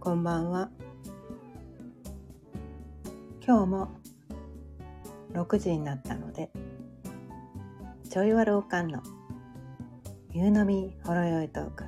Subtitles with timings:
[0.00, 0.70] こんばんは。
[3.46, 3.88] 今日も
[5.34, 6.50] 6時になったので
[8.08, 9.02] ちょいわるおかんの
[10.32, 11.84] 夕飲みほろよいトーク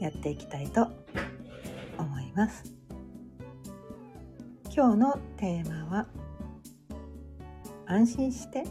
[0.00, 0.88] やっていきたいと
[1.96, 2.64] 思います。
[4.70, 6.06] 今日のテーマは
[7.86, 8.64] 安心して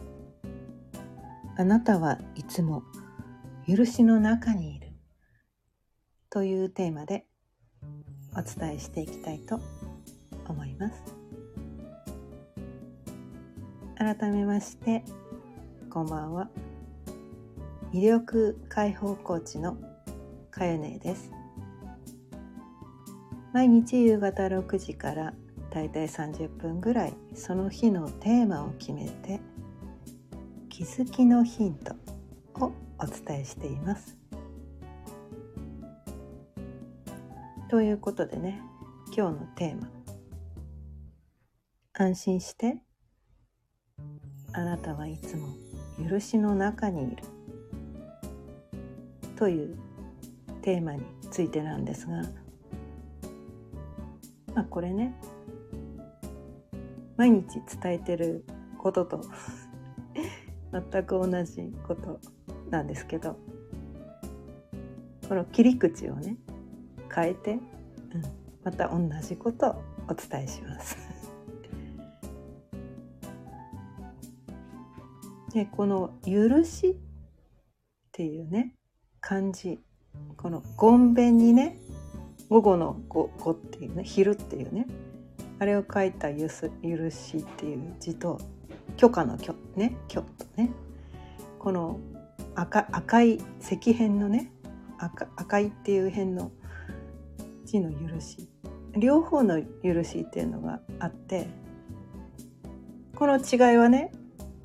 [1.57, 2.83] あなたはいつも
[3.67, 4.89] 許しの中にいる
[6.29, 7.25] というテーマで
[8.35, 9.59] お伝えしていきたいと
[10.47, 11.03] 思います。
[13.97, 15.03] 改めまして
[15.89, 16.49] こんばんは。
[17.93, 19.77] 魅力解放コーチの
[20.51, 21.31] かよねです。
[23.51, 25.33] 毎日夕方6時から
[25.71, 29.39] だいたい30分ぐらいその日のテーマを決めて
[30.69, 31.93] 気づきのヒント
[32.63, 34.17] をお伝えしています。
[37.69, 38.59] ということでね
[39.15, 39.91] 今日のテーマ。
[41.93, 42.81] 安心して
[44.53, 45.49] あなたはいつも
[46.09, 47.23] 許しの中にいる。
[49.35, 49.77] という
[50.63, 52.23] テーマについてなんですが
[54.55, 55.13] まあこれね
[57.17, 58.45] 毎日伝えてる
[58.79, 59.21] ことと
[60.73, 62.19] 全く同じこと
[62.71, 63.37] なんですけど
[65.27, 66.35] この切り口をね
[67.19, 67.61] 変えて、うん、
[68.63, 70.97] また同じことをお伝えします。
[75.53, 76.95] でこの「許し」っ
[78.11, 78.75] ていうね
[79.19, 79.79] 漢字
[80.37, 81.79] この「ごんべん」にね
[82.49, 84.85] 午後の午後っていうね昼っていうね
[85.57, 88.39] あれを書いたゆす「許し」っていう字と
[88.95, 90.71] 許可の許ね許とね
[91.57, 91.99] この
[92.55, 94.51] 赤赤い石片のね
[94.99, 96.51] 赤赤いっていう辺の
[97.69, 98.47] 字の許し。
[98.97, 101.47] 両方の許しっていうのがあって
[103.15, 104.11] この違いはね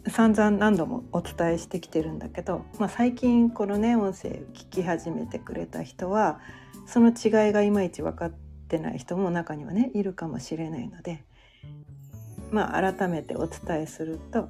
[0.06, 6.41] 散々何度もお伝えしてきてるんだけど、まあ、最近このね音声聞き始めてくれた人は
[6.87, 8.31] その違いがいまいち分かっ
[8.69, 11.25] てない人も中にはねいるかもしれないので
[12.51, 14.49] まあ改めてお伝えすると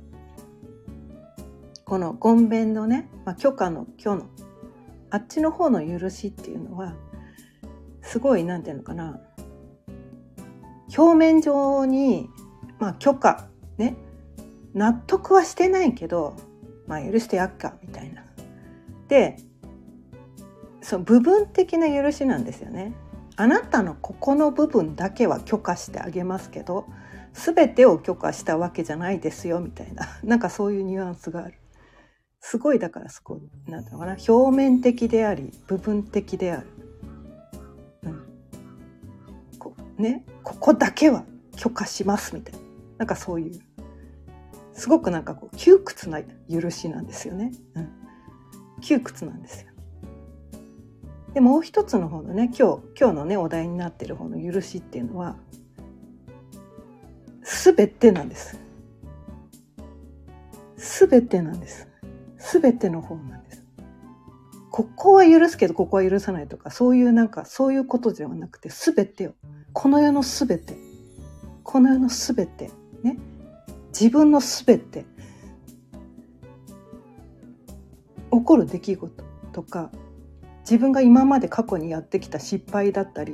[1.85, 4.27] このごんべんのね、まあ、許可の許の
[5.11, 6.95] あっちの方の許しっていうのは
[8.05, 9.19] すごい何て言うのかな
[10.97, 12.29] 表面上に、
[12.79, 13.49] まあ、許可
[13.79, 13.97] ね
[14.75, 16.37] 納得はしてないけど、
[16.87, 18.25] まあ、許してやっかみたいな。
[19.09, 19.37] で
[20.83, 22.93] その部分的な許しなんですよね。
[23.37, 26.87] あなたのここの部分だけは許可してあげますけど
[27.33, 31.55] 全てを許可したわけじゃないですよみたいな なんかそういうニュアンスがある。
[32.41, 36.67] すごいだからすごいなんていうのかな表面的であり部分的である。
[38.05, 41.25] うん、こねここだけは
[41.57, 42.59] 許可しますみたいな
[42.99, 43.61] なんかそういう
[44.73, 46.21] すごくなんかこう窮屈な
[46.51, 47.53] 許しなんですよね。
[47.75, 47.89] うん、
[48.81, 49.73] 窮屈なんですよ。
[51.33, 55.37] でもう一つの方のね今日今日のねお題になってる方の許しっていうのは
[57.43, 58.59] 全てなんです。
[60.77, 61.89] 全てなんです。
[62.39, 63.44] 全ての方なんです。
[64.75, 69.35] ここは許すけどここは許さないとかそういうなんかそういうことではなくて全てを。
[69.73, 70.77] この世の全て。
[71.63, 72.73] この世の全て。
[73.05, 73.17] ね。
[73.97, 75.05] 自分の全て。
[78.33, 79.93] 起こる出来事とか
[80.63, 83.33] 自分が今まで過去にやってきた失敗だったり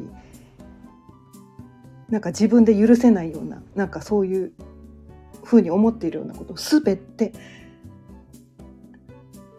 [2.11, 4.53] なんか自分で許せないようななんかそういう
[5.43, 7.33] ふうに思っているようなことを全て。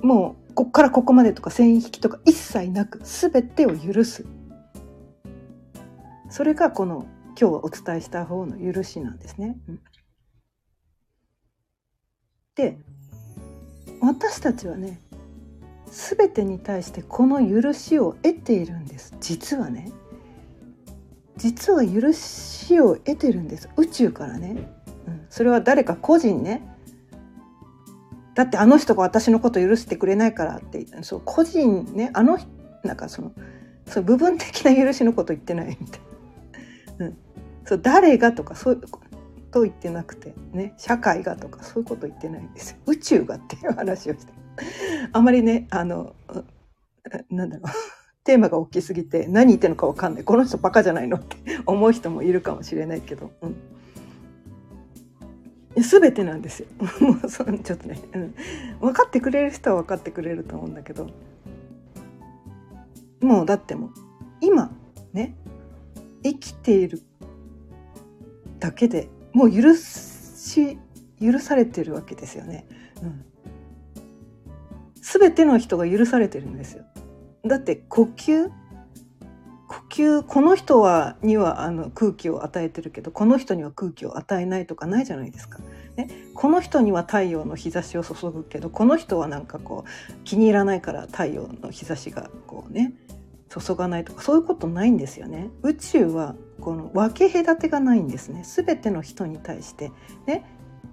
[0.03, 4.25] もうこっからここまでとか線引きとか一切なく全てを許す。
[6.29, 7.06] それがこの
[7.39, 9.57] 今日お伝えした方の許しなんですね。
[12.56, 12.78] で
[14.02, 14.99] 私たちはね
[15.87, 19.16] 全てに対してこの許しを得ているんです。
[19.20, 19.91] 実はね。
[21.37, 23.70] 実は許しを得てるんです。
[23.76, 24.72] 宇宙からね、
[25.08, 26.61] うん、それは誰か個人ね。
[28.35, 32.39] だってあの人が私のこと許してくれないからってそう個人ねあの
[32.83, 33.31] なんかその
[33.85, 36.01] そう部分的な許しのこと言ってないみたい
[36.97, 37.17] な、うん、
[37.66, 38.81] そう誰がとかそういう
[39.51, 42.78] と言ってなくてね社会がとかそういうこと言ってないんですよ。
[42.85, 44.33] 宇宙がっていう話をして。
[45.11, 46.16] あまりねあの
[47.29, 47.66] なんだろう。
[48.23, 50.23] テーマが大きすぎて何言ってるのか分かんない。
[50.23, 53.55] この人バカじゃないのって思う人もいるかもしれないけど、うん、
[55.76, 56.68] 全てなんですよ
[57.00, 58.35] もうそちょっとね、うん、
[58.82, 61.09] 分かってくれる人は分かってくれると思うんだけど
[63.22, 63.91] もうだってもう
[64.41, 64.72] 今
[65.14, 65.35] ね
[66.23, 67.02] 生きている
[68.59, 70.78] だけでもう許し
[71.22, 72.66] 許されてるわけですよね。
[73.02, 73.26] うん、
[75.02, 76.84] 全ての人が許されてるんですよ。
[77.44, 78.50] だって呼吸
[80.02, 85.59] 呼吸この人はにはあの空気を与えてるけどこの人には空気を与えないとかないじゃないですか。
[85.96, 92.94] ね、この人には太陽の日差しを注ぐけどこの人はなんかこう気に入らないから太陽の日差しがこうね
[93.50, 95.50] 注がないとかそういうことないんですよね。
[95.62, 98.44] 宇宙はこの分け隔てがないんですね。
[98.46, 99.92] 全ての人に対して
[100.26, 100.46] ね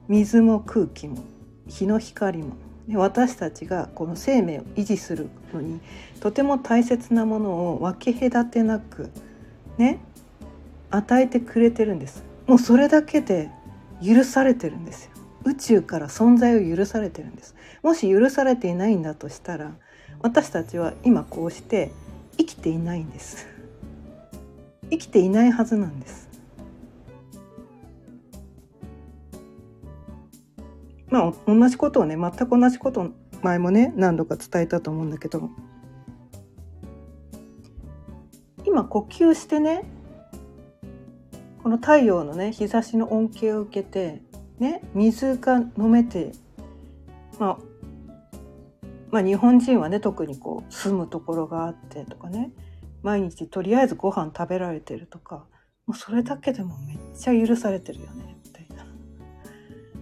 [0.09, 1.25] 水も空気も
[1.67, 2.57] 日の光も
[2.89, 5.81] で私たちがこの生命を維持するのに
[6.21, 9.11] とても大切なものを分け隔てなく
[9.77, 10.01] ね
[10.91, 12.25] 与えてくれてるんです。
[12.47, 13.51] もうそれだけで
[14.03, 15.11] 許されてるんですよ。
[15.45, 17.55] 宇宙から存在を許されてるんです。
[17.83, 19.73] もし許されていないんだとしたら
[20.23, 21.91] 私たちは今こうして
[22.39, 23.47] 生きていないんです。
[24.91, 26.28] 生きていないはずなんです。
[31.11, 33.11] まあ同じことをね全く同じこと
[33.43, 35.51] 前もね何度か伝えたと思うんだけど。
[38.69, 39.85] 今呼吸してね
[41.63, 44.23] この太陽のね日差しの恩恵を受けて
[44.59, 46.33] ね水が飲めて
[47.39, 47.59] まあ
[49.11, 52.51] まあ日本人はね特にこう住むところがあってとかね
[53.03, 55.47] 毎日とりあえずご飯食べられてるとか
[55.87, 58.37] もうそれだけでもめっちゃ許されてるよね。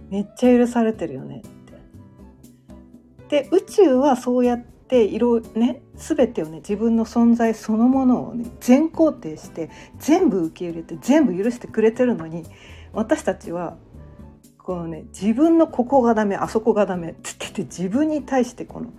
[0.09, 1.41] めっちゃ許されてるよね。
[1.45, 3.43] って。
[3.43, 9.69] で宇宙はそうやって色ね全てをね自分の存在そのものをね全肯定して
[9.99, 12.45] 全部受け入れて全部許してくれてるのに
[12.93, 13.77] 私たちは
[14.57, 18.91] このね自分のここがダメあそこがダメって言ってて自分に対してこの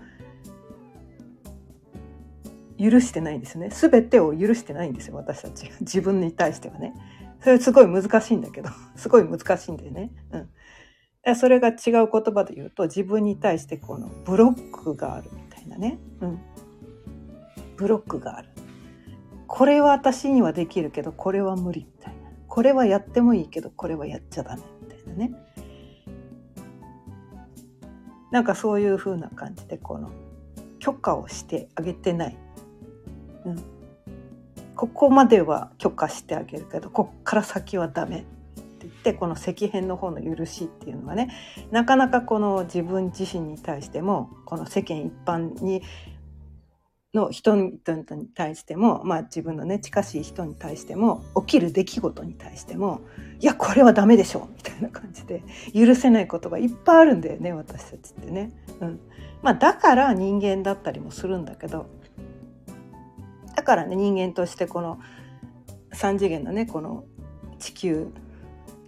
[2.78, 3.70] 許してないんですね。
[3.70, 5.68] 全てを許してないんですよ私たち。
[5.80, 6.94] 自分に対してはね。
[7.42, 8.70] それすごい難しいんだけど。
[8.96, 10.10] すごい難しいんだよね。
[10.32, 10.48] うん。
[11.36, 16.40] それが違う言葉で言うと自分に対してこのブロックがあるみたいなね、うん、
[17.76, 18.48] ブロックがある。
[19.46, 22.30] これは私にはできるけどこれは無理みたいな。
[22.46, 25.32] これはやってもいいけどこれはやっちゃダメみたいなね。
[28.30, 30.10] なんかそういう風な感じでこの
[30.78, 32.36] 許可をしてあげてない、
[33.46, 33.64] うん、
[34.76, 38.26] ここまでは許可してあげるけどこっから先はダメ。
[39.12, 41.30] てこの石片の方の許しっていうのはね
[41.70, 45.82] なかなかこの自分自身に対してもこの世間一般に
[47.14, 47.72] の人々
[48.16, 53.00] に対しても、まあ、自分のね近しい人に対しても起きる出来事に対しても
[53.40, 55.42] いやこれはダメでしょみたいな感じで
[55.74, 58.52] 許せないことがいっぱいあるんだよね私たちってね。
[58.80, 59.00] うん
[59.40, 61.86] まあ、だから人間だったりもするんだけど
[63.54, 64.98] だからね人間としてこの
[65.92, 67.04] 3次元のねこの
[67.58, 68.12] 地球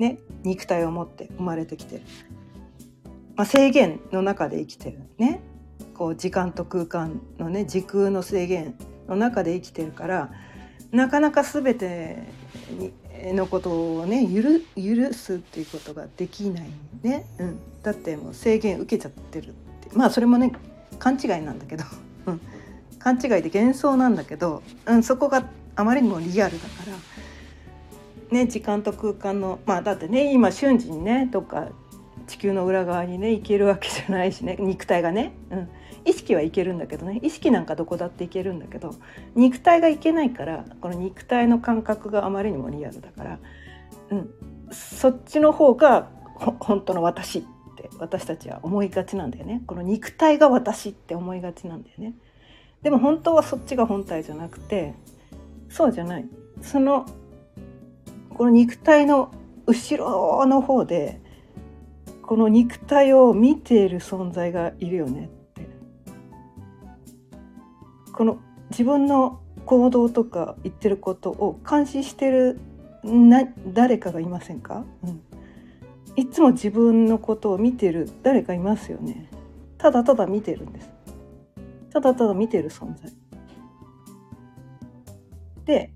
[0.00, 2.02] ね、肉体を持って生まれてきてる、
[3.37, 5.41] まあ、制限の中で生きてるね。
[5.94, 8.75] こう時間と空間のね時空の制限
[9.06, 10.31] の中で生きてるから
[10.93, 12.23] なかなか全て
[12.79, 12.93] に
[13.35, 14.43] のことをね許
[14.82, 16.70] 許すっていうことができない
[17.02, 19.91] ね、うん、だってもう制限受けちゃってるって。
[19.93, 20.52] まあそれもね
[20.99, 21.85] 勘違いなんだけど、
[22.25, 22.40] うん、
[22.99, 25.45] 勘違いで幻想なんだけど、うん、そこが
[25.76, 27.10] あまりにもリアルだから。
[28.31, 31.69] ね、時間と空間のまあだってね今瞬時にねとか
[32.27, 35.69] 地球の裏側にね行けるわけじゃないしね肉体がね、うん、
[36.05, 38.95] 意識はいけるんだけどね意識なんかどこだっていけるんだけど
[39.35, 43.39] 肉体がいけないからこの肉体の感覚があまりにもリアルだから、
[44.11, 44.31] うん、
[44.71, 46.09] そっちの方が
[46.61, 47.43] 本当の私っ
[47.77, 49.63] て私たちは思いがちなんだよね。
[49.67, 52.15] この肉体が私って思いがちなんだよね。
[52.83, 54.95] でも本当はそっちが本体じゃなくて
[55.69, 56.27] そうじゃない。
[56.63, 57.07] その
[58.35, 59.33] この肉体の
[59.67, 61.21] 後ろの方で
[62.23, 65.69] この肉体を見ている存在がいるよねって。
[68.13, 68.39] この
[68.71, 72.61] 自分の行動とか言ってることを監視してる
[73.03, 75.23] な誰かがいませんか、うん、
[76.17, 79.31] いつも自分のことを見てる誰かいますよね。
[79.79, 80.91] ただただ見てるんです。
[81.93, 83.13] ただただ見てる存在。
[85.65, 85.93] で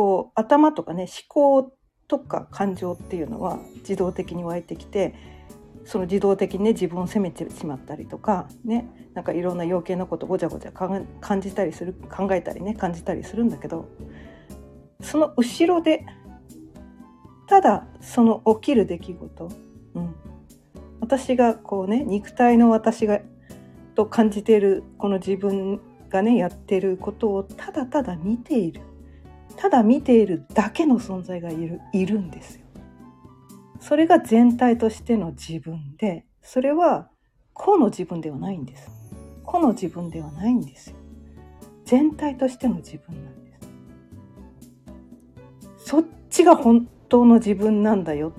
[0.00, 1.76] こう頭とかね思考
[2.08, 5.14] とか感情っていうのは自動的に湧いてきて
[5.84, 11.06] その自動的にね自分を責めてしまったりとかねなんかいろんな余計なことごちゃごちゃ感
[11.42, 13.90] じたりする考えたりね感じたりするんだけど
[15.02, 16.06] その後ろで
[17.46, 19.48] ただその起きる出来事、
[19.96, 20.14] うん、
[21.00, 23.20] 私がこうね肉体の私が
[23.96, 25.78] と感じているこの自分
[26.08, 28.80] がねやってることをただただ見ている。
[29.56, 32.64] ただ見ているだけの存在がいるいるんですよ。
[33.80, 37.08] それが全体としての自分でそれは
[37.52, 38.90] 個の自分ではないんです。
[39.44, 40.96] 個の自分ではないんですよ。
[41.84, 43.52] 全体としての自分なんで
[45.78, 45.88] す。
[45.90, 48.32] そっちが本当の自分なんだよ。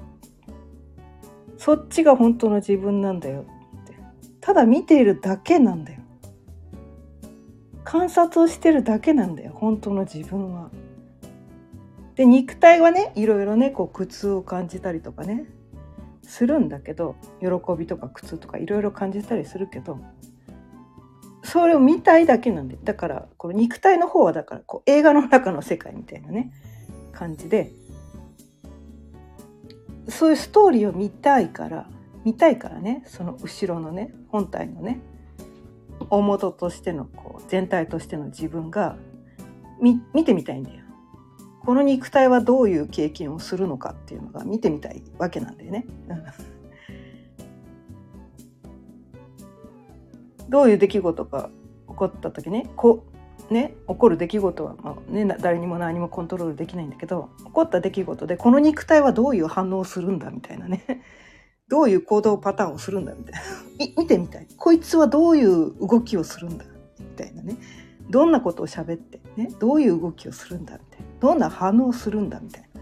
[1.58, 3.46] そっちが本当の自分なんだよ
[3.84, 3.94] って。
[4.40, 6.02] ただ見ているだけなんだよ。
[7.84, 9.52] 観察をしてるだけなんだよ。
[9.54, 10.72] 本当の自分は。
[12.16, 15.46] で肉体はねいろいろねこう苦痛を感じたりとかね
[16.24, 20.00] するんだけど喜びとか苦痛とかいろいろ感じたりするけど
[21.44, 26.52] それを見たいだけなんでだからこの肉体の方はだからこう映画の中の世界みたいなね
[27.12, 27.72] 感じで
[30.08, 31.90] そういうストーリーを見たいから
[32.24, 35.00] 見たいからねその後ろのね本体のね
[36.10, 38.96] 大元としてのこう全体としての自分が
[39.82, 40.81] 見てみたいんだよ。
[41.66, 45.86] この肉体はどういう経験をするのかっていうのが見てみたいわけなんだよね。
[50.50, 51.50] どういう出来事が
[51.88, 53.06] 起こった時ねこ
[53.50, 61.04] ね起こる出来事は、まあね、誰にも何もコントロールできないんだけど起こった出来事でこの肉体はどういう反応をするんだみたいなね。
[61.70, 63.42] どういう行動パターンをするんだみたいな。
[63.98, 64.48] 見てみたい。
[64.58, 66.66] こいつはどういう動きをするんだ
[67.00, 67.56] みたいなね。
[68.10, 70.91] どんなことを喋って、ね、どういう動きをするんだみたいな
[71.22, 72.82] どんな反応するんだみたいな。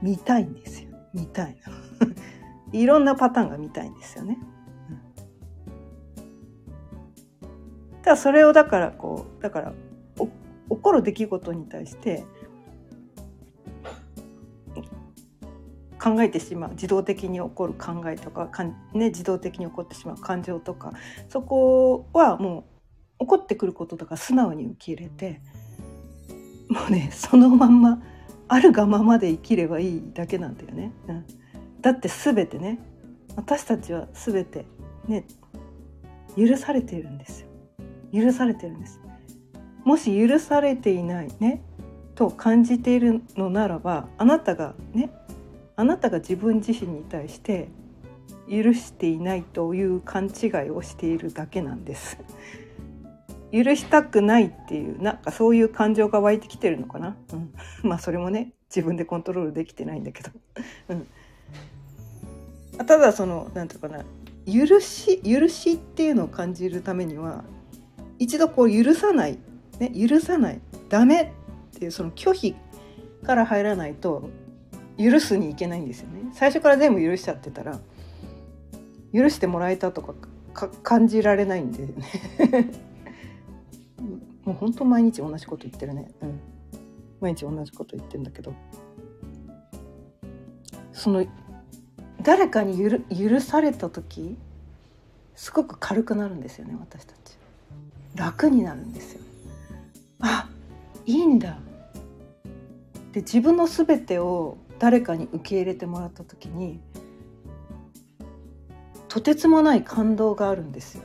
[0.00, 0.90] 見たいんですよ。
[1.12, 1.56] 見たい
[2.72, 4.38] いろんなパターンが見たいんですよね。
[8.02, 9.72] だそれをだからこうだから
[10.16, 10.28] 起
[10.76, 12.24] こる出来事に対して
[16.00, 20.92] 考えてしまう自動的に起こる考えとかかん、ね、自動的に起こってしまう感情とか
[21.28, 22.64] そこはも
[23.18, 25.40] う起こってくることとか素直に受け入れて
[26.68, 28.02] もうねそのまんま
[28.48, 30.92] あるがままで生きればいいだけなんだよね。
[31.08, 31.24] うん、
[31.80, 32.78] だって全てね
[33.36, 34.64] 私たちは全て
[35.06, 35.24] ね
[36.36, 37.48] 許されているんですよ。
[38.12, 39.00] 許されてるんです。
[39.84, 41.62] もし許されていないね
[42.14, 45.10] と感じているのならばあなたがね
[45.76, 47.68] あなたが自分自身に対して
[48.50, 52.18] 許していないという勘違いをしているだけなんです。
[53.52, 57.52] 許したくないっていうなんかそういう感情が湧いてきてるのかな、うん、
[57.88, 60.30] まあそれもね自分でコントロールできてないんだけど、
[60.90, 61.06] うん、
[62.86, 64.04] ただその何て言うかな
[64.46, 67.44] 許し許しっていうのを感じるためには
[68.18, 69.38] 一度こう許さない、
[69.78, 71.34] ね、許さないダメ
[71.74, 72.54] っていうその拒否
[73.24, 74.28] から入らないと
[74.98, 76.30] 許すにいけないんですよね。
[76.34, 77.78] 最初から全部許しちゃってたら
[79.14, 80.14] 許してもらえたとか
[80.82, 82.70] 感じられないんでね。
[84.48, 86.10] もう本当毎日同じこと言ってるね。
[86.22, 86.40] うん。
[87.20, 88.54] 毎日同じこと言ってんだけど。
[90.94, 91.26] その
[92.22, 92.78] 誰かに
[93.14, 94.38] 許された時
[95.34, 97.36] すごく軽くなるんですよね私たち。
[98.14, 99.20] 楽になるんですよ。
[100.20, 100.48] あ
[101.04, 101.58] いいんだ。
[103.12, 106.80] で自分の全てを誰かに受け入れてもらった時に
[109.08, 111.04] とてつもない感動があるんですよ。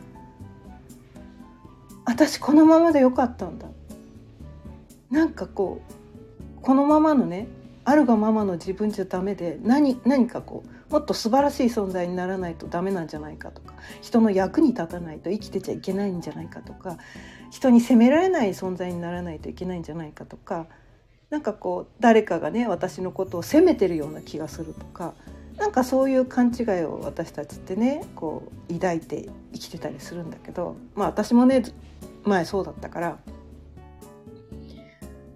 [2.06, 3.68] 私このままでよかったんだ。
[5.10, 7.48] なんかこうこのままのね
[7.86, 16.98] あるがままの自分じゃダメで何何かこうもっと素晴らしい存在にならないとダメなんじゃないかとか人の役に立たないと生きてちゃいけないんじゃないかとか
[17.52, 20.68] 人に責められない存在にならないといけないんじゃないかとか
[21.30, 25.14] なんかこう誰かがね私のことを責めてるような気がするとか
[25.58, 31.64] なんかそういう勘違いを私たちってねこう抱いて生きてたりするんだけどまあ私もね
[32.24, 33.20] 前そうだったから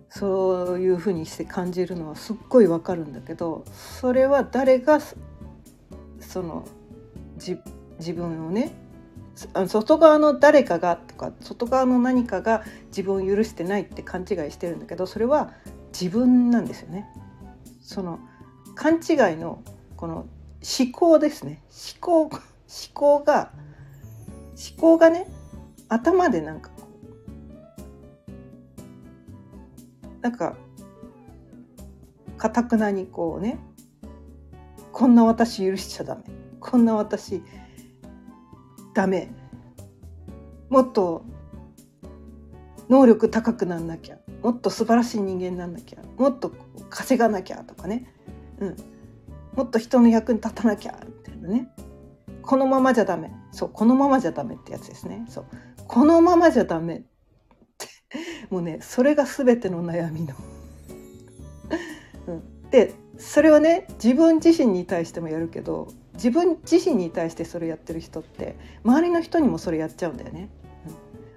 [0.10, 6.68] そういうふうにして感じるのはすっごいわかるんだけどそれは誰がその
[7.38, 8.74] 自分をね
[9.68, 15.54] 外側の誰かがとか外側の何かが自分を許してないって勘違いしてるんだけどそれは
[15.94, 17.08] 自分なんですよね。
[17.82, 18.20] その
[18.76, 19.62] 勘違いの
[19.96, 20.26] この
[20.62, 21.62] 思考ですね
[22.02, 22.40] 思考 思
[22.94, 23.52] 考が
[24.72, 25.28] 思考がね
[25.88, 26.72] 頭でなんか
[30.22, 30.56] なんか
[32.38, 33.60] かたくなにこうね
[34.92, 36.24] こんな私許しちゃダメ
[36.60, 37.42] こんな私
[38.94, 39.32] ダメ
[40.70, 41.24] もっと
[42.90, 46.52] 能力高くなんなきゃもっと素晴らしい人間になんなきゃもっと
[46.90, 48.14] 稼がなきゃとかね、
[48.60, 48.76] うん、
[49.56, 51.68] もっと人の役に立たなきゃみたいなね。
[52.44, 53.32] このままじゃダメ。
[53.52, 55.26] そうこのままじゃダメってやつですね。
[55.28, 55.46] そう。
[55.88, 57.04] このままじゃダメ。
[58.50, 60.36] もうねそれが全ての悩みの。
[62.72, 70.50] でそれはね自分自身に対してもやるけど自分自身に対してそれやってる人って周りの人にもそれやっちゃうんだよね。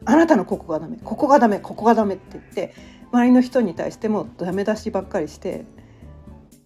[0.03, 2.75] うん、あなたのここがダメここがダメここがダメって言って
[3.13, 5.65] 周りの人に対してもダメ出しばっかりして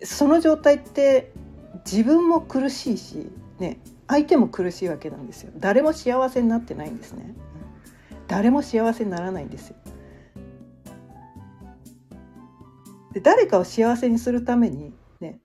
[0.02, 1.32] その状態って
[1.84, 5.52] 自分も苦しいし、ね、相手も苦しいわけなんですよ。
[5.58, 7.34] 誰も幸せになってないんですね。
[8.28, 9.76] 誰も幸せにならないんですよ。
[13.14, 15.38] で誰かを幸せにするためにね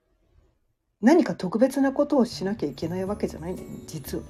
[1.01, 4.23] 何か特別なことをしなきゃいけないわけじゃないんだよね実は。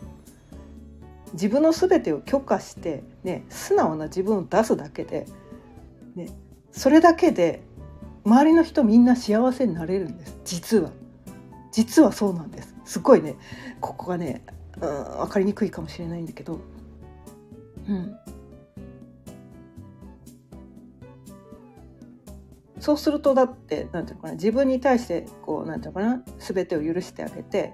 [1.34, 5.27] 自分の全てを許可して、ね、素直な自分を出すだけで、
[6.15, 6.27] ね、
[6.72, 7.62] それだけで
[8.25, 10.91] 周りの人みんな幸せになれるんです実は。
[11.72, 12.75] 実はそうなんです。
[12.84, 13.36] すごいね
[13.79, 14.43] ここがね、
[14.81, 16.60] うん、分かりにくいかもしれないんだけど、
[17.88, 18.17] うん、
[22.79, 27.74] そうするとだってなんていうのかな自分に対してこうなんていうのかな全てを許してあげて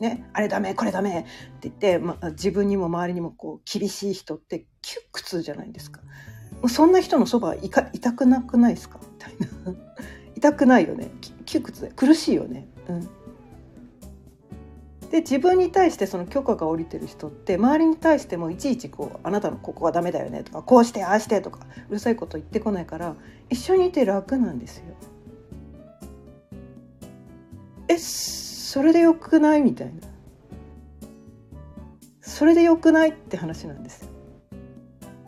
[0.00, 1.28] ね、あれダメこれダメって
[1.68, 6.00] 言って、まあ、自分にも周りにもこう厳しい人って窮屈じゃないですか。
[6.68, 8.98] そんな人のそばいか痛くなくないですか？
[9.00, 9.74] みたいな。
[10.34, 11.10] 痛くないよね。
[11.46, 12.68] 窮屈で苦しいよね。
[12.88, 13.08] うん、
[15.12, 23.14] で自分に対してその許可が下りてる人って周りに対してもいちいちこう「あなたのここはダメだよね」とか「こうしてああして」とかうるさいこと言ってこないから
[23.50, 24.84] 一緒にいて楽なんですよ。
[27.88, 29.92] えそれでよくないみたいな。
[32.22, 34.08] それでよくないって話なんです。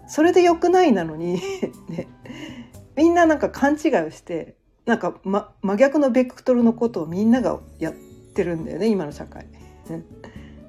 [0.06, 1.42] それでよくないなのに
[1.90, 2.08] ね、
[2.96, 7.94] みんななんか勘違いをしてなんか、ま、真逆のベクトルのことをみんながやっ
[8.34, 9.46] てるんだよね今の社会。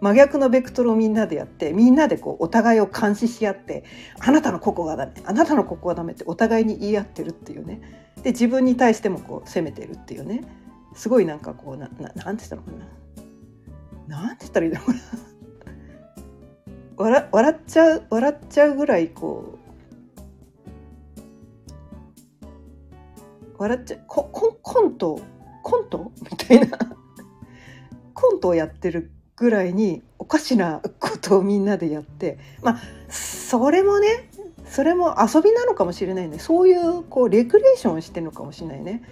[0.02, 3.84] 真逆のベクトルをみんなでやってみんなでこうお互いを監視し合って
[4.20, 7.82] 「あなたのここがダメあなたのここがダメ」ってお互いに言い合ってるっていうね。
[8.22, 10.42] で自分に対してもこう責めてるっていうね。
[10.96, 12.72] すごいなんかこうなななんて言ったのか
[14.08, 14.18] な。
[14.24, 15.00] なんて言ったらいいのかな。
[16.98, 19.58] 笑笑っちゃう笑っちゃうぐらいこ
[22.42, 25.20] う笑っちゃうコココント
[25.64, 26.12] コント？
[26.32, 26.78] みたいな。
[28.16, 34.30] コントをやってるぐらいにおかしなことをみんなでやってまあそれもね
[34.68, 36.40] それも遊びなのかもしれないね。
[36.40, 39.04] そういうこうレクレーションをしてるのかもしれないね、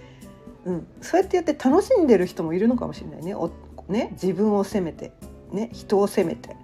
[0.64, 3.34] うん、そうやってやって楽しんでる人もいるのかもしれないね。
[3.34, 3.52] お
[3.88, 5.12] ね自分を責めて、
[5.52, 6.56] ね、人を責めて。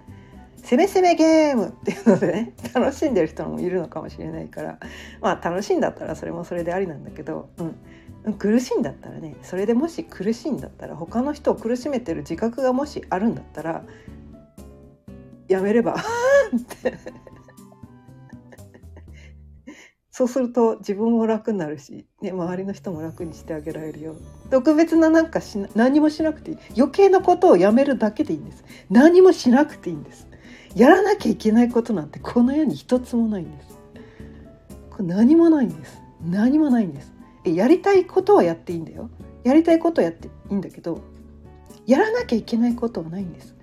[0.62, 4.78] 攻め攻めゲームっていうのでね 楽しんでる人もいるのかもしれないから。
[5.20, 7.76] まあ楽しんだったらそれもそれでありなんだけど、うん、
[8.38, 13.84] 苦しいんだったらねそれでもし苦しいんだったら他の人を苦しめてる自覚がもしあるんだったら
[15.48, 15.96] やめればっ
[16.80, 16.94] て
[20.10, 24.16] そうすると自分も楽になるし、ね、周りの人も楽にしてあげられるよ。
[24.50, 26.58] 特別ななんかしな何もしなくていい。
[26.76, 28.62] 余計なことをやめるだけでいいんです。
[28.90, 30.28] 何もしなくていいんです。
[30.74, 33.78] やらなきゃいけないことなんてこの世に一つもないんです。
[34.90, 36.02] これ何もないんです。
[36.22, 37.14] 何もないんです。
[37.44, 39.10] やりたいことはやっていいんだよ。
[39.44, 41.00] やりたいことはやっていいんだけど
[41.86, 43.54] やらなきゃいけないことはないんです。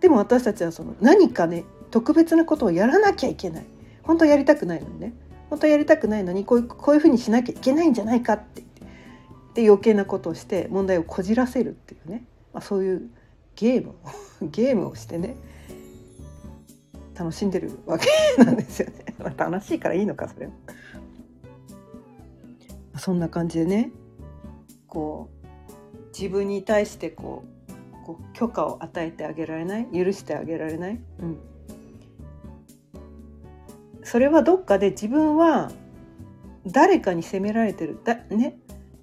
[0.00, 3.66] でも私たちはその何かね特別なことをやらなきゃいけない。
[4.02, 5.14] 本当はやりたくないのにね。
[5.50, 8.64] 本当はやりたくないのにこういうこういうふうにしなきゃいけないんじゃないかって。
[9.54, 13.10] で余計なことをして問題をこじらせるっていうね、まあ、そういう
[13.54, 13.94] ゲームを
[14.52, 15.36] ゲームをしてね。
[17.18, 18.06] 楽しんでるわけ
[18.44, 19.06] なんですよね。
[19.36, 20.50] 楽しいからいいのかそれ
[23.06, 23.92] そんな感じでね
[24.88, 25.30] こ
[25.94, 31.38] う自分に対してこうこう許可を与えてあげられない許してあげられない、うん、
[34.02, 35.70] それはどっかで自分は
[36.66, 38.00] 誰かに責められてる。
[38.02, 38.58] だ、ね、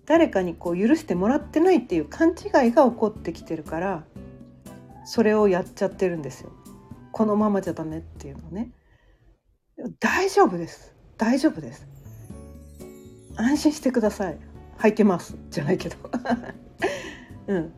[0.05, 4.03] 誰かにこう許してもらってないっていう勘違いが起こってきてるから
[5.05, 6.51] それをやっちゃってるんですよ。
[7.13, 8.71] このままじゃダメっていうのね。
[10.01, 10.93] 大丈夫です。
[11.15, 11.92] 大丈夫です。
[13.35, 14.37] 安心してください。
[14.79, 15.35] 履いてます。
[15.49, 15.95] じゃないけど。
[17.47, 17.73] うん。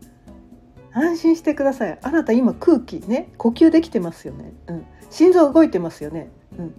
[0.96, 2.00] 安心してください。
[2.02, 6.74] あなた今空気ね呼吸できてますよね、うん、心臓動いてますよね、うん、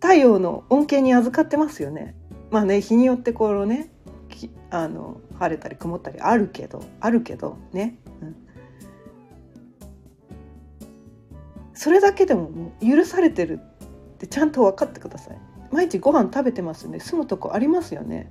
[0.00, 2.16] 太陽の恩恵に預かってますよね。
[2.50, 3.92] まあね日によってこのね
[4.70, 7.98] あの晴れたり曇ったりあるけどあるけどね。
[8.20, 8.36] うん。
[11.74, 15.38] それだけでももう許されてるってちゃんと分かってください。
[15.74, 18.30] 毎日ご飯食べてますんで住むとこありますよね。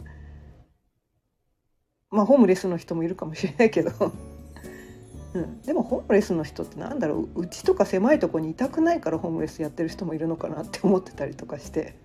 [2.10, 3.91] まあホームレスの人もいるかもしれないけど。
[5.34, 7.41] うん、でもホームレスの人ってなんだろう。
[7.41, 11.95] うちとか狭いとこにいたくないからホームレスやってる人もいるのかなって思ってたりとかして。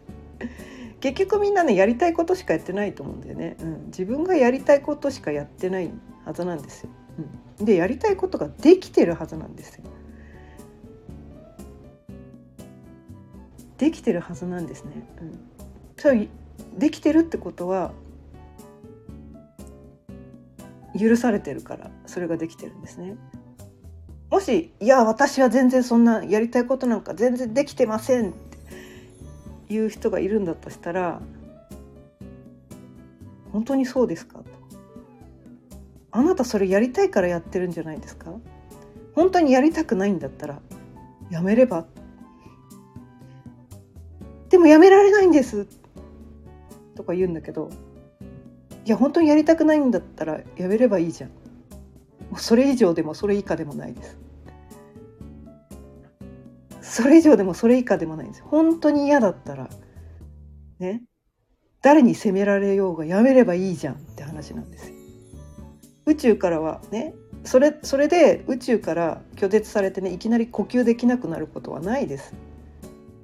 [1.01, 5.93] 結局みんなねやりたいことしかやってないと思うんだよね、うん、自分がやりたいことしかやってない
[6.25, 6.91] はずなんですよ、
[7.61, 9.85] うん、でやりたいことができてるはずなんですよ。
[13.79, 15.39] できてるはずなんですね、うん、
[15.97, 16.29] そう
[16.77, 17.93] できてるってことは
[20.99, 23.17] 許されてるからそれができてるんですね
[24.31, 28.33] もし「いや私は全然そんなやりたいことなんか全然できてません」っ
[29.69, 31.23] ていう人がいるんだとしたら
[33.53, 34.45] 「本当にそうですか?」と
[36.11, 38.33] 「あなたそれやりたいからやってるんじゃないですか?」
[39.15, 40.61] 本当にやりたくないんだったら
[41.31, 41.87] やめれば
[44.59, 45.69] でもやめられないんです。
[46.97, 47.71] とか言うんだけど。
[48.85, 51.31] いや本当にやりたくないんだったらやめればいいじゃん。
[52.37, 54.19] それ以上でもそれ以下でもないです。
[56.81, 58.43] それ以上でもそれ以下でもないんです。
[58.43, 59.69] 本当に嫌だったら
[60.81, 61.05] ね。
[61.81, 64.93] 誰に責められようがやめればいいじゃんって話なんです
[66.05, 67.15] 宇宙からはね。
[67.45, 72.35] それそれで宇宙から拒絶されてねいきなり呼吸できなくなることはないです。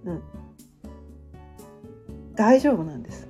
[0.04, 0.22] うん。
[2.34, 3.28] 大丈夫なんです。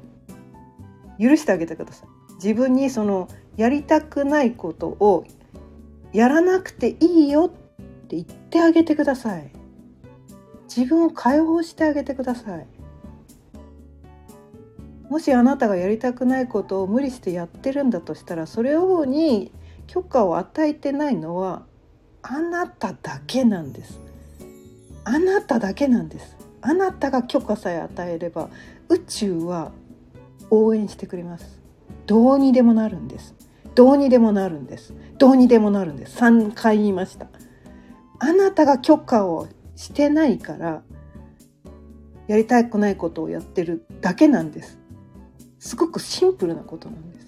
[1.21, 2.09] 許してあげてください。
[2.35, 5.25] 自分にそのやりたくないことを
[6.13, 7.49] やらなくていいよっ
[8.09, 9.51] て言ってあげてください。
[10.75, 12.67] 自分を解放してあげてください。
[15.09, 19.53] もしあなたがやりたくないことを無理してやってるんだとしたらそれをに
[19.87, 21.63] 許可を与えてないのは
[22.23, 24.01] あなただけなんです。
[25.05, 26.37] あなただけなんです。
[26.63, 28.49] あなたが許可さえ与えれば
[28.89, 29.73] 宇宙は
[30.51, 31.61] 応援してくれます。
[32.07, 33.35] どうにでもなるんです。
[33.75, 34.95] どうにでもなるんです。
[35.19, 36.19] どうにでもなるんです。
[36.19, 37.29] 3回言いました。
[38.19, 40.83] あなたが許可をしてないから
[42.29, 44.79] やりたくないことをやってるだけなんです。
[45.59, 47.25] すごくシンプルなことなんです。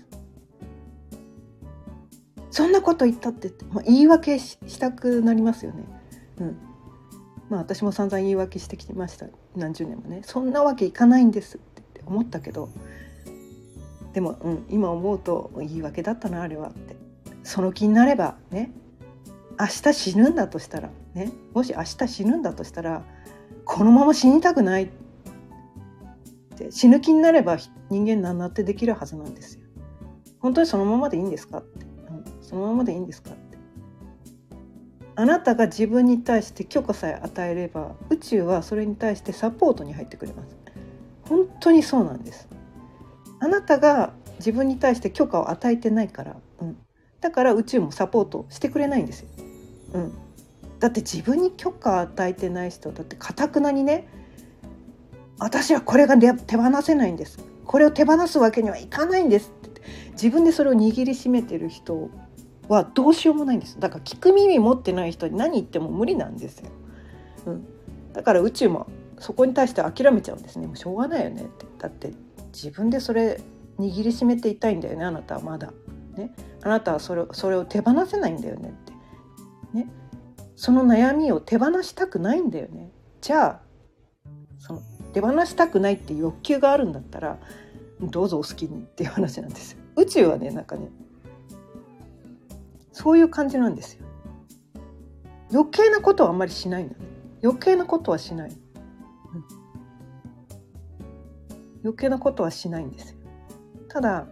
[2.51, 5.85] そんなこと言ったって、まあ、言い訳したくなりますよね。
[6.39, 6.57] うん。
[7.51, 9.27] まあ私も散々言い訳してきました。
[9.57, 11.61] 何十年もねそんなわけいかないんですっ
[11.95, 12.69] て思ったけど
[14.13, 16.97] でも、うん、今思うと言い訳だったなあれはって。
[17.47, 18.73] その気になればね
[19.59, 23.05] 明日死ぬんだとしたらねもし明日死ぬんだとしたら
[23.65, 24.89] このまま死にたくないっ
[26.57, 27.57] て死ぬ気になれば
[27.89, 29.61] 人間何だってできるはずなんですよ。
[30.41, 33.46] 本当にそのままでいいんですかって、うん、そのままでいいんですかって。
[35.17, 40.57] あなたが自分に対して許可さえ与えれば宇宙はそれに対してサポートに入ってくれます。
[41.23, 42.49] 本当にそうなんです。
[43.41, 46.77] あなたが自分に対して許可を与えてないから、うん、
[47.21, 49.29] だから宇宙もサポートしてくれないんですよ、
[49.95, 50.13] うん、
[50.79, 54.09] だって自分に許可を与えてない人だってかたくなにね
[55.39, 57.39] 私はこれが手放せないんです。
[57.65, 59.83] これを手放すわけにはいかないんですって。
[60.13, 62.09] 自分でそれを握りしめてる人
[62.69, 63.79] はどうしようもないんです。
[63.79, 66.71] だから聞く耳持ってない人に何言っても無理なんですよ、
[67.47, 67.65] うん、
[68.13, 68.87] だから宇宙も
[69.19, 70.67] そこに対して諦めちゃうんですね。
[70.67, 71.43] もうしょうがないよね。
[71.43, 72.13] ってだって
[72.53, 73.41] 自分でそれ
[73.79, 75.05] 握りしめていたいんだよね。
[75.05, 75.73] あなたはまだ、
[76.17, 78.93] ね、あなたはそれそれを手放せないんだよねって、
[79.73, 79.89] ね、
[80.55, 82.91] その悩みを手放したくないんだよね。
[83.21, 83.61] じゃあ
[84.59, 87.39] その手放したくないって欲求があるんだったら
[88.01, 89.79] どうぞお好きにっていう話なんですよ。
[89.97, 90.91] 宇宙はねなんかね
[92.97, 94.07] そういう感じなんですよ。
[95.53, 97.05] 余計なことはあんまりしないんだね。
[97.45, 98.57] 余計なことはしない、うん、
[101.85, 103.19] 余計なことはしないんですよ。
[103.91, 104.27] ただ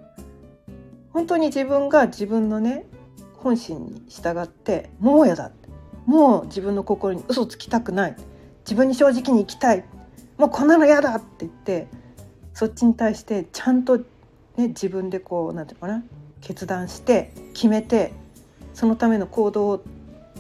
[1.10, 2.86] 本当に自分が自分のね
[3.34, 5.52] 本心に従ってもうやだ
[6.06, 8.16] もう自分の心に嘘つきたくない。
[8.60, 9.84] 自分に正直に生きたい。
[10.38, 11.86] もうこんなの嫌だって言って
[12.54, 16.02] そっちに対してちゃんと、ね、自分でこう何て言うかな。
[16.40, 18.23] 決断して決めて
[18.74, 19.84] そのための行動を、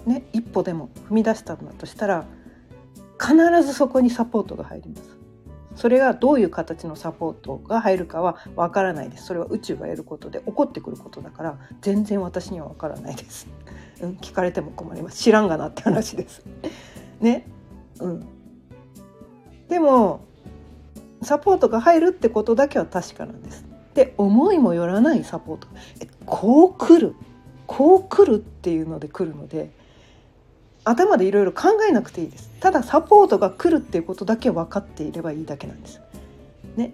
[0.04, 2.26] ね、一歩でも踏み出したんだとしたら
[3.18, 5.14] 必ずそこにサポートが入ります。
[5.76, 9.26] それがどういう形のサポートが入るかはわからないです。
[9.26, 13.48] それは宇宙がやることで起こってくることだから全然私にはわからないです。
[14.00, 15.18] うん、聞かれても困ります。
[15.18, 16.44] 知らんがなって話です。
[17.20, 17.46] ね、
[18.00, 18.26] うん。
[19.68, 20.20] でも
[21.22, 23.64] サポートが入るってことだけは確かなんです。
[23.94, 25.68] で思いもよらないサポート
[26.00, 27.14] えこう来る
[27.66, 29.70] こう来るっていうので来るので
[30.84, 32.50] 頭でいろいろ考えなくていいです。
[32.60, 36.00] ただサポートが来るっていうことだけ分かっていればいいだけなんです。
[36.76, 36.92] ね、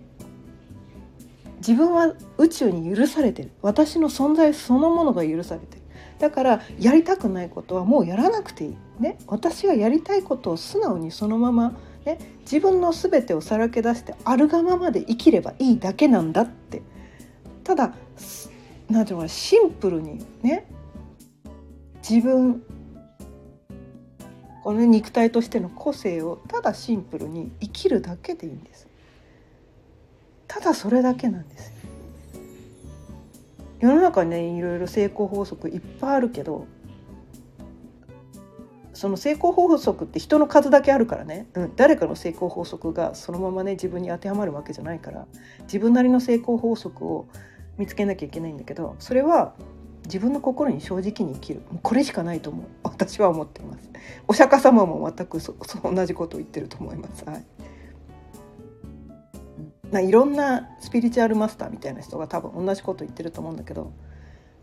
[1.58, 3.50] 自分は宇宙に許されてる。
[3.62, 5.82] 私の存在そのものが許されてる。
[6.20, 11.72] だからやりたくないことはもうやらなくていい、ね、私がやりたいことを素直にそのまま
[12.04, 16.82] ね、自分の全てをさらけ出してあるがままで生きればいいだけなんだって。
[17.62, 17.94] ただ
[18.90, 20.66] 何て言うかシンプルにね。
[22.08, 22.62] 自分
[24.62, 28.90] この肉体としての個性をただシンプルに生きるだけでいいんです。
[30.50, 31.72] ただそれだけなんです
[33.78, 36.66] 世の中にねいろいろ成功法則いっぱいあるけど
[38.92, 45.26] その成功法則って人の数だけあるからね、うん、誰かの成功法則がそのままね自分に当てはまるわけじゃないから
[45.62, 47.28] 自分なりの成功法則を
[47.80, 49.54] 見つけなきゃいけないんだけどそれは
[50.04, 51.60] 自分の心に正直に生きる。
[51.70, 52.66] もうこれしかないと思う。
[52.82, 53.88] 私は思っています。
[54.26, 57.24] お釈迦様も全くそ同じことを言ってると思います。
[57.24, 57.44] はい。
[59.92, 63.92] ま、いろんなスピリチュアルマスターみたいな人が多分同じこと言ってると思うんだけども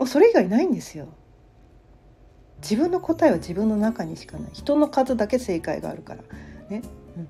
[0.05, 1.07] うそれ以外ないんですよ。
[2.61, 4.51] 自分の答えは自分の中にしかない。
[4.51, 6.23] 人の数だけ正解があるから。
[6.69, 6.81] ね、
[7.15, 7.29] うん、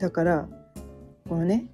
[0.00, 0.48] だから
[1.28, 1.66] このね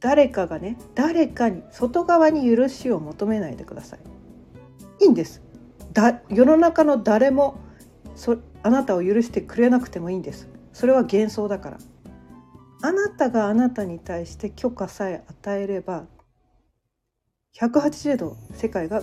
[0.00, 4.00] 誰かがね誰かに外側に許しを求めないでください。
[5.04, 5.42] いいんです。
[5.92, 7.60] だ世の中の誰も
[8.16, 10.48] そあなたを許してくれなくてもいいんです。
[10.72, 11.78] それは幻想だから。
[12.82, 16.04] あなたがあなたに対して許可さえ与えれば
[17.58, 19.02] 180度世界が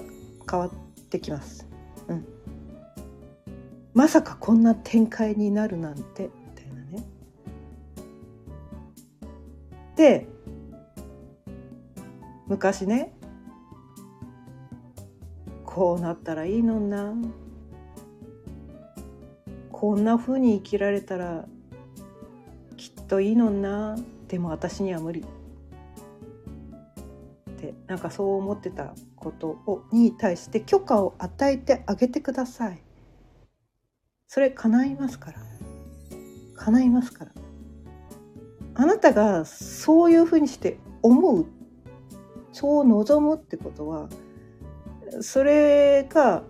[0.50, 0.72] 変わっ
[1.10, 1.68] てきます、
[2.08, 2.28] うん、
[3.94, 7.04] まさかこんな展開になるなんてみたいなね。
[9.96, 10.28] で
[12.48, 13.14] 昔ね
[15.66, 17.14] こうなったらいいのにな。
[19.72, 21.46] こんな風に生きられたら
[22.78, 23.98] きっといいのにな。
[24.28, 25.22] でも私には無理。
[25.22, 25.24] っ
[27.56, 32.82] てなんかそう思ってたことをに対して許可を与えてあげてください。
[34.34, 35.40] それ叶いますから
[36.56, 37.32] 叶いますから
[38.76, 41.46] あなたがそういうふうにして思う
[42.54, 44.08] そう望むってことは
[45.20, 46.44] それが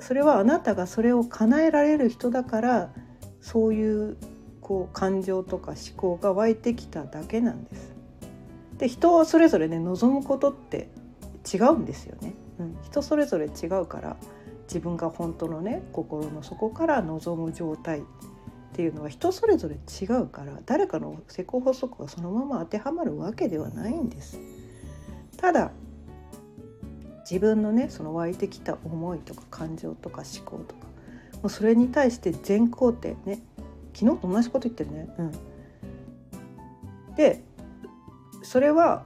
[0.00, 2.92] それはあなたがそれを叶えられる人だから
[3.40, 4.16] そういう
[4.60, 7.94] こう感情とか思考が湧いてきただけなんです。
[8.78, 10.90] で人それぞれね望むことって
[11.54, 12.34] 違うんですよね。
[12.58, 14.16] うん、人それぞれ違うから
[14.64, 18.02] 自分が本当のね心の底から望む状態っ
[18.74, 24.38] ていうのは人それぞれ違うから誰かの施工法則がそのまま当てはまるわけではないんです。
[25.36, 25.72] ただ
[27.28, 30.86] 自分のねその湧いてきた思いとか感情とか思考とか
[31.36, 33.42] もうそれに対して全肯定ね
[33.94, 35.14] 昨日と同じこと言ってるね。
[35.18, 35.22] う
[37.12, 37.42] ん、で
[38.42, 39.04] それは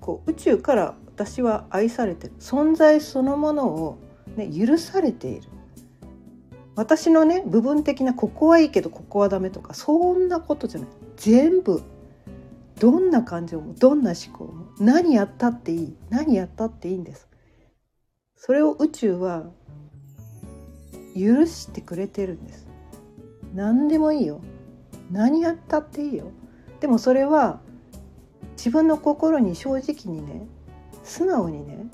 [0.00, 3.98] こう宇宙から私は愛されてる存在そのものを、
[4.36, 5.48] ね、許されている。
[6.76, 10.88] 私のね部分的なここはいいけどここはダメとかそんなことじゃない。
[11.16, 11.82] 全部
[12.78, 17.28] どんな感情もどんな思考も何やったっていい何やったっていいんです。
[18.36, 19.44] それを宇宙は
[21.14, 22.66] 許してくれてるんです。
[23.54, 24.42] 何でもいいよ。
[25.10, 26.30] 何やったっていいよ。
[26.80, 27.60] でもそれは
[28.58, 30.46] 自分の心に正直にね
[31.02, 31.86] 素直にね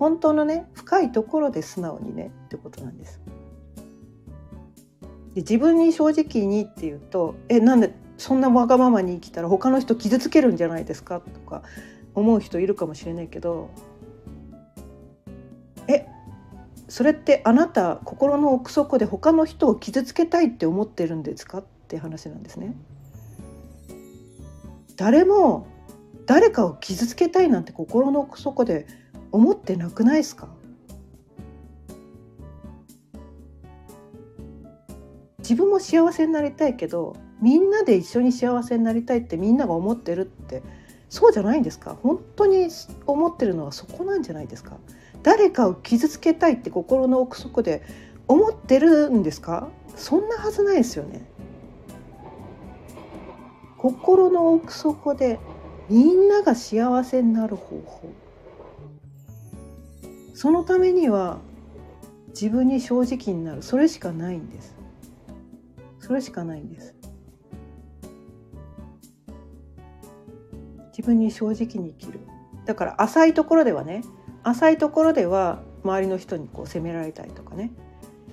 [0.00, 3.20] 本当のね深いところで素直にねってことなんです
[5.34, 11.62] で自分に正直にっていうと「えなんでそんなわがままに生きたら他の人傷つけるんじゃないですか?」とか
[12.14, 13.68] 思う人いるかもしれないけど
[15.86, 16.06] え
[16.88, 21.58] それってあなた心の奥底で他の人を傷つけたいって思ってるんですか？
[21.58, 22.74] って話なんですね。
[24.96, 25.66] 誰も
[26.24, 28.86] 誰かを傷つけたいなんて心の奥底で
[29.32, 30.48] 思ってなくないですか？
[35.38, 40.62] 自分も幸せになりたいけどみんなで一緒に幸せになりたいってみんなが思ってるって
[41.08, 41.96] そうじゃないんですか？
[42.02, 42.68] 本当に
[43.06, 44.76] 思ってるのはそこなんじゃないですか？
[45.22, 47.82] 誰かを傷つけたいって心の奥底で
[48.28, 49.68] 思ってるんですか？
[49.96, 51.26] そんなはずないですよね。
[53.76, 55.40] 心の奥底で
[55.88, 58.08] みんなが幸せになる方法。
[60.40, 61.36] そのためには
[62.28, 63.62] 自分に正直になる。
[63.62, 64.74] それしかないんです。
[65.98, 66.94] それしかないんです。
[70.96, 72.20] 自分に正直に生きる。
[72.64, 74.02] だから浅いところではね
[74.42, 77.70] 浅いところでは周りの人にこう責められたりとかね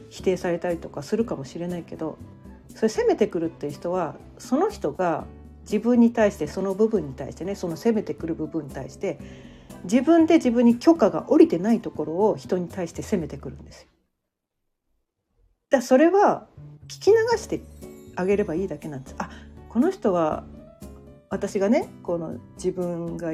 [0.09, 2.17] 否定されたりとかするかもしれないけど
[2.73, 5.25] それ責めてくるっていう人はその人が
[5.63, 9.19] 自分に対してその部分に対してねその責めてくる部分に対して
[9.83, 13.87] 自分で自分に許可が下りてないところを人に対して責めてくるんですよ。
[15.69, 16.47] だそれは
[16.87, 17.61] 聞き流して
[18.15, 19.15] あげればいいだけなんです。
[19.17, 19.29] あ
[19.69, 20.45] この人は
[21.29, 23.31] 私がねこの自分が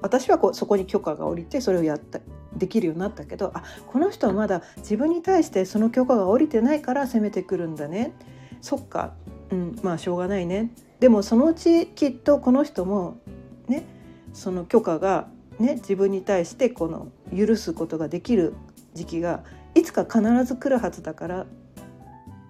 [0.00, 2.20] 私はこうそこに許可が下りてそれをやった
[2.56, 8.12] できるようになったけどあこの人はまだ自分に対してその許可が下りてないから責めてくるんだね
[8.60, 9.14] そっか、
[9.50, 13.18] うん、まあしょうがないねでもそのうちきっとこの人も
[13.68, 13.84] ね
[14.32, 18.54] その許可がね自分に対してこの許すことができる
[18.94, 21.46] 時期がいつか必ず来るはずだから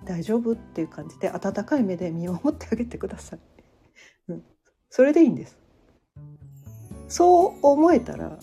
[0.05, 3.39] 大丈夫っていう感じで温かい目で見守ってあげてください。
[4.29, 4.45] うん、
[4.91, 5.57] それでいいんです。
[7.09, 8.39] そう思えたら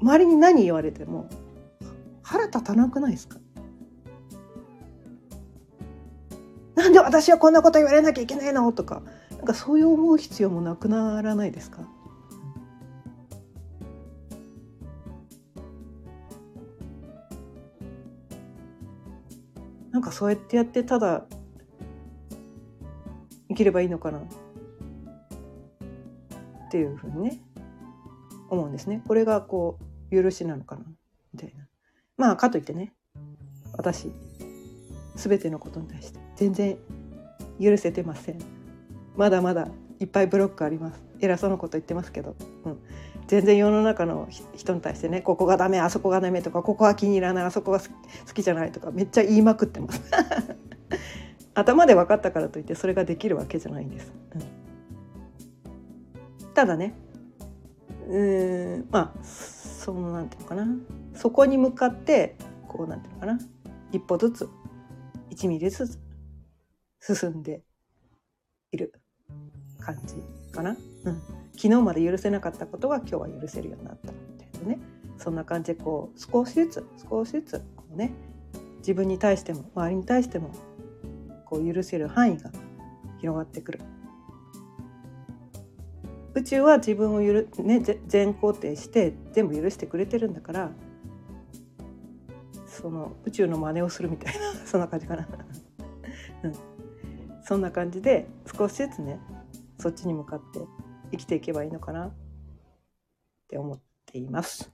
[0.00, 1.28] 周りに何言われても
[2.22, 3.38] 腹立たなくないですか？
[6.74, 8.70] なんで私はこんなこと言われなきゃいけないの？
[8.72, 11.88] とかなんかそういう思う必要もなくならないですか？
[19.92, 21.26] なんかそうやってやってただ
[23.48, 24.22] 生きればいいのかなっ
[26.70, 27.42] ていうふうにね
[28.48, 29.02] 思うんですね。
[29.06, 29.78] これがこ
[30.10, 30.82] う許しなのかな
[31.32, 31.66] みたいな。
[32.16, 32.92] まあかといってね
[33.74, 34.10] 私
[35.16, 36.78] 全てのことに対して全然
[37.60, 38.38] 許せてません。
[39.16, 39.68] まだまだ
[40.00, 41.02] いっぱいブロックあります。
[41.20, 42.78] 偉そうなこと言ってますけど、うん、
[43.26, 47.86] 全然世の中の人に対してねここがダメあそこがダメとかここは気に入らないあそこが好
[48.34, 50.02] きじゃないとかめっちゃ言いまくってます。
[51.54, 54.10] 頭で分かったからといってそれができるわけじゃないんです、
[56.40, 56.94] うん、ただね
[58.08, 58.18] う
[58.78, 60.66] んまあそのなんていうのかな。
[61.14, 62.36] そこに向かって
[62.68, 63.38] こうなんていうのかな。
[63.92, 64.48] 一歩ずつ
[65.30, 65.88] 1ミリず
[67.00, 67.62] つ進んで
[68.70, 68.92] いる
[69.80, 70.76] 感じかな。
[71.04, 74.78] うん、昨日まで許せなかったことが今日は許せるようになったみたいなね。
[75.18, 78.12] そんな感じでこう少しずつ少しずつこうね
[78.78, 80.50] 自分に対しても周りに対しても
[81.44, 82.50] こう許せる範囲が
[83.20, 83.80] 広がってくる。
[86.34, 90.70] 宇宙は自分をゆる、ね、全肯定して全部許してくれてるんだから
[92.66, 95.28] その宇宙の真似をするみたいな そんな感じかな、
[96.42, 96.54] うん、
[97.44, 98.26] そんな感じで
[98.58, 99.20] 少しずつね
[99.78, 100.60] そっちに向かって
[101.12, 102.06] 生きていけばいいのかな？
[102.06, 102.12] っ
[103.48, 104.72] て思っています。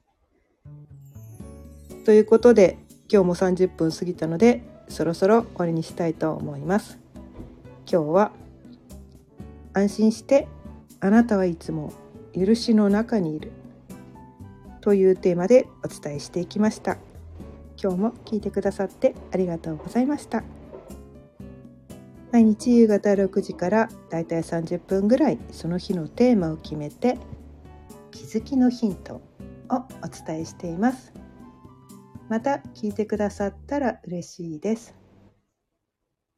[2.04, 2.78] ということで
[3.12, 6.98] 今日も30分過ぎたのでそろそろ終わりにしたいと思います。
[7.90, 8.32] 今日は
[9.74, 10.48] 安心して
[11.00, 11.92] あなたはいつも
[12.34, 13.52] 許しの中にいる
[14.80, 16.98] というテーマでお伝えしていきました
[17.80, 20.42] 今日も聞いてくださってありがとうございました
[22.32, 27.18] 毎日夕方6時からだいたい30分ぐらいその日のテーマを決めて
[28.10, 29.22] 気づきのヒントを
[29.70, 31.12] お伝えしています
[32.28, 34.94] また聞いてくださったら嬉しいです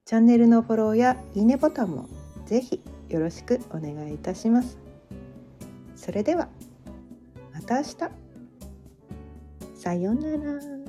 [0.04, 2.08] チャンネルのフォローやいいねボタンも
[2.46, 4.78] ぜひよろしくお願いいたします。
[5.96, 6.48] それでは
[7.52, 7.96] また明日。
[9.74, 10.79] さようなら。